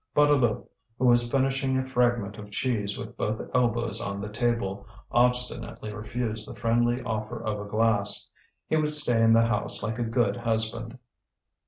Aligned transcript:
Bouteloup, 0.15 0.67
who 0.97 1.05
was 1.05 1.29
finishing 1.31 1.77
a 1.77 1.85
fragment 1.85 2.39
of 2.39 2.49
cheese 2.49 2.97
with 2.97 3.15
both 3.15 3.47
elbows 3.53 4.01
on 4.01 4.19
the 4.19 4.29
table, 4.31 4.87
obstinately 5.11 5.93
refused 5.93 6.49
the 6.49 6.59
friendly 6.59 7.03
offer 7.03 7.39
of 7.43 7.59
a 7.59 7.69
glass. 7.69 8.27
He 8.65 8.77
would 8.77 8.93
stay 8.93 9.21
in 9.21 9.33
the 9.33 9.45
house 9.45 9.83
like 9.83 9.99
a 9.99 10.03
good 10.03 10.37
husband. 10.37 10.97